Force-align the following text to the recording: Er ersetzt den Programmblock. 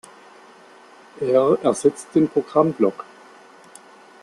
Er 1.19 1.59
ersetzt 1.61 2.07
den 2.15 2.27
Programmblock. 2.27 3.05